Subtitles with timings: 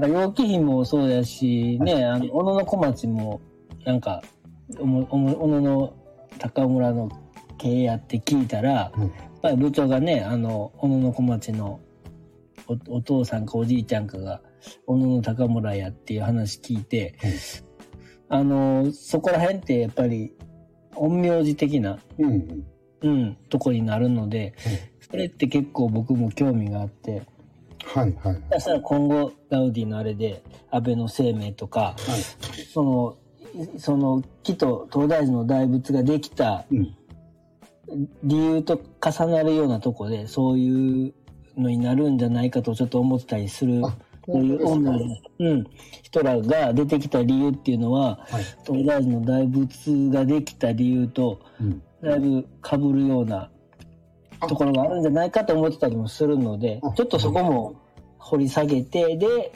[0.00, 3.40] なんか、陽気妃もそうやし、ね、あの、小野の小町も、
[3.84, 4.22] なんか、
[4.78, 5.94] おも、おも、小野の
[6.38, 7.10] 高村の
[7.58, 9.02] 経営やって聞いたら、うん。
[9.02, 9.10] やっ
[9.42, 11.80] ぱり部長がね、あの、小野の小町の
[12.66, 14.40] おお父さんかおじいちゃんかが、
[14.86, 17.14] 小野の高村やっていう話聞いて、
[18.28, 20.34] あの、そこら辺ってやっぱり、
[20.94, 22.66] 陰陽師的な、うんうん。
[23.02, 24.54] うん、とこになるので、
[25.10, 27.22] それって結構僕も興味があって、
[27.94, 28.42] はいはいはい。
[28.52, 32.62] そしたら今後ガウディのあれで安倍の生命とかはい。
[32.72, 33.16] その
[33.54, 36.96] いその木と東大寺の大仏ができたうん。
[38.22, 41.14] 理由と重なるようなとこでそういう
[41.56, 44.96] のになるんじゃないかとちょっと思ってたりするあそういうの、
[45.40, 45.66] うん、
[46.02, 48.44] 人らが出てきた理由っていうのははい。
[48.64, 51.82] 東大寺の大仏ができた理由とうん。
[52.02, 53.50] だいぶ被るような
[54.40, 57.79] あところがあるんじゃないかと思ってたりもするのであちょっとそこも
[58.20, 59.52] 掘り下げてで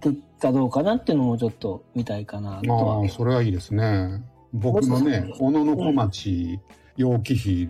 [0.00, 3.04] 結果どうかなっていうのもちょっと見たいかなとあは。
[3.04, 4.22] あ、それはいいですね。
[4.52, 6.58] 僕のね、小野の小町、
[6.96, 7.68] 楊貴妃、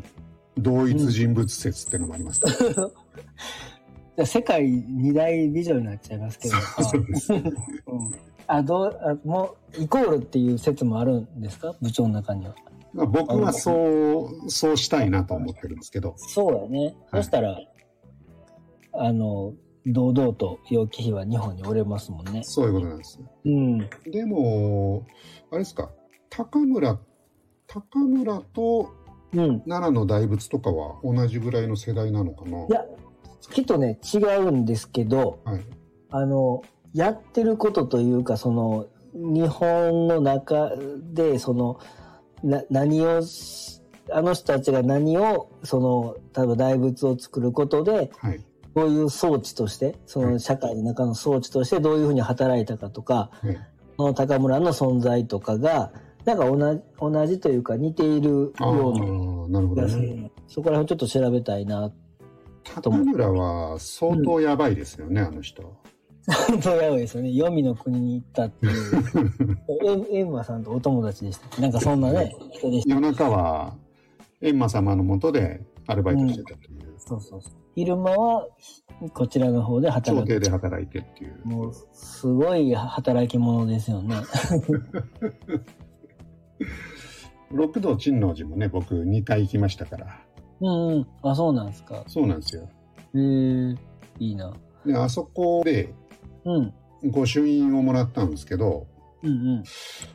[0.59, 6.55] 同一人物説っていうのもあります、じゃあ世界二大美女になっちゃいますけど。
[6.85, 7.33] そうです。
[7.35, 7.43] うん。
[8.47, 11.75] あどうあもうイコールっていう説もあるんですか？
[11.83, 12.55] 部長の中には。
[12.93, 16.15] まあ僕はそう、そうしたいなと思ってるんですけど。
[16.17, 17.23] そうやね、はい。
[17.23, 17.59] そしたら
[18.93, 19.55] あの
[19.87, 23.21] 堂々と楊貴妃は日本におれますもんねそういうことなんです。
[23.45, 23.79] うん
[24.11, 25.07] でも、
[25.51, 25.91] あれですか、
[26.29, 26.99] 高村、
[27.67, 28.91] 高村と
[29.33, 32.67] うん奈良の大仏とかは同じぐらいの世代なのかな？
[32.67, 32.85] いや
[33.53, 35.65] きっとね違うんですけどはい。
[36.11, 36.63] あの
[36.95, 40.71] やってることというかその日本の中
[41.13, 41.81] でその
[42.43, 48.41] な何をしあの人たちが何をその例えば大仏を作ることではい。
[48.77, 53.59] どういう装置としてその社会の中の装置としてどういうふうに働いたかとかはい。
[53.97, 55.91] その高村の存在とかが
[56.27, 60.25] なんか同じ同じというか似ているようなー、なるほどね。
[60.25, 61.91] るそこら辺ちょっと調べたいな
[62.65, 65.63] 高村は相当やばいですよね、あの人。
[66.49, 67.31] 本当やばいですよね。
[67.31, 70.05] 黄泉の国に行ったっていう。
[70.13, 71.63] エエンマさんとお友達でした。
[71.63, 72.95] なんかそんなね、人でした。
[72.95, 73.75] 夜中は
[74.43, 77.53] 閻魔様のもとでアルバイトしてたという、そうそうそう。
[77.75, 78.49] 昼間は
[79.13, 80.29] こちらの方で朝働く。
[80.29, 81.41] 廷で働いてっていう。
[81.45, 84.17] もう、すごい働き者ですよね。
[87.53, 90.21] 六道珍王寺もね、僕2回行きましたから。
[90.61, 91.07] うんうん。
[91.23, 92.03] あ、そうなんですか。
[92.07, 92.69] そうなんですよ。
[93.15, 93.75] へえ、
[94.19, 94.53] いいな。
[94.85, 95.95] で、あそこで
[96.45, 96.73] うん。
[97.05, 98.87] 御朱印をもらったんですけど、
[99.23, 99.65] うんうん。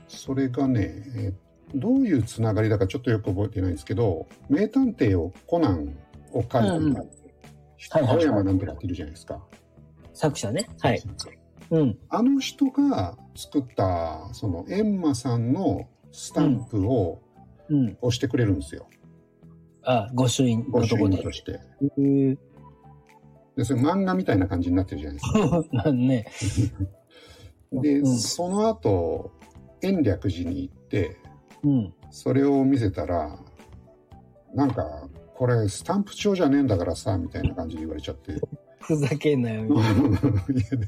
[0.07, 5.95] それがね、えーどういうつながりだかちょっとよく覚えてないんですけど、名探偵をコナン
[6.33, 6.95] を書いた、うん
[7.89, 9.41] 青山なんとかっているじゃないですか。
[10.13, 10.69] 作者ね。
[10.79, 11.01] はい。
[11.71, 11.97] うん。
[12.09, 17.21] あの人が作った、その、エンマさんのスタンプを
[17.69, 17.97] うん。
[18.01, 18.87] 押してくれるんですよ。
[19.83, 21.15] あ、御朱印のとこで。
[21.15, 21.59] 印として。
[23.55, 25.23] で、それ漫画みたいな感じになってるじゃないで
[25.63, 25.83] すか。
[25.83, 26.27] なん ね。
[27.71, 29.31] で、うんその後、
[29.81, 31.17] 延暦寺に行って、
[31.63, 31.93] うん。
[32.09, 33.37] それを見せたら、
[34.53, 38.39] なんか、これスタンプ帳じゃねえんだからさ、みたいな感じで言われちゃって。
[38.79, 40.19] ふざけんなよ、みたいな。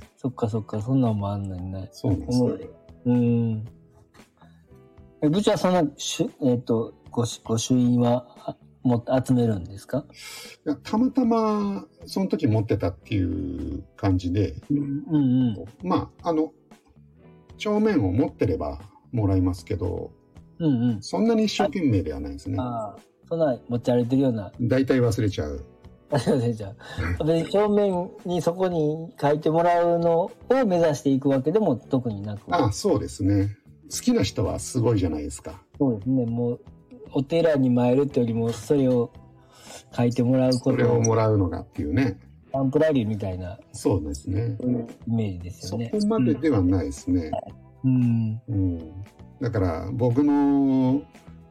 [0.17, 1.89] そっかそっか、そんなんもあんのにね。
[1.91, 2.57] そうなんですよ。
[3.05, 3.65] うん。
[5.21, 10.05] え、部長はそんな、しゅえっ、と、ごし、ご朱印は、あも集めるんですか？
[10.65, 14.79] いやたまたま、その時持ってたっていう感じで、うん
[15.13, 15.17] う
[15.51, 15.65] ん。
[15.87, 16.51] まあ、あの、
[17.57, 18.81] 帳面を持ってれば
[19.13, 20.11] もらいますけど、
[20.59, 21.01] うんうん。
[21.01, 22.57] そんなに一生懸命ではないですね。
[22.59, 25.63] ああ、そんな持ち歩いてるような、大体忘れちゃう。
[26.11, 26.73] あれでじゃ
[27.19, 30.31] あ、別に正面にそこに書いてもらうのを
[30.65, 32.41] 目指していくわけでも特になく。
[32.49, 33.57] あそうですね。
[33.91, 35.61] 好きな人はすごいじゃないですか。
[35.79, 36.25] そうですね。
[36.25, 36.59] もう、
[37.13, 39.11] お寺に参るってよりも、それを
[39.95, 42.19] 書いてもらうこそれをもらうのがっていうね。
[42.51, 44.57] サンプラリーみたいな、そうですね。
[45.07, 45.89] イメージですそよね。
[45.91, 47.31] こまでではないですね。
[47.83, 48.41] うん。
[48.47, 49.02] うん。
[49.43, 51.01] だから、僕の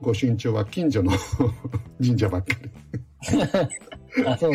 [0.00, 1.12] ご身長は近所の
[2.02, 4.24] 神社ばっかり。
[4.26, 4.52] あ、そう。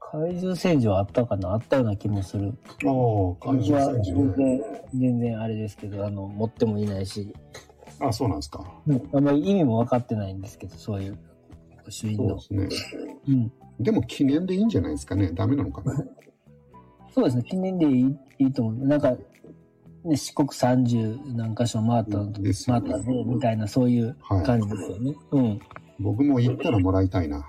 [0.00, 1.52] 怪獣戦場あったかな？
[1.52, 2.52] あったような気もする。
[2.84, 4.22] ああ、感じは戦時ね。
[4.22, 4.62] 全然、
[4.92, 7.32] 全然あれですけど、あの、持ってもいないし、
[8.00, 8.64] あそうなんですか。
[9.12, 11.18] あんまり意味も分かってないんですけど、そういう、
[11.88, 12.40] 主印の。
[12.40, 13.16] そうですね。
[13.28, 13.52] うん。
[13.78, 15.30] でも記念でいいんじゃないですかね。
[15.32, 15.94] ダメなのかな。
[17.14, 18.86] そうですね、記念でいいいいと思う。
[18.86, 19.16] なんか、
[20.04, 25.14] ね、四国30何箇所回ったのと、ですよね回ったね、みたいな、そういうはい感じですよね。
[25.32, 25.60] うん。
[25.98, 27.46] 僕も行ったらもらいたいな。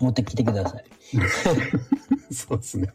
[0.00, 0.84] 持ってきてください。
[2.34, 2.88] そうですね。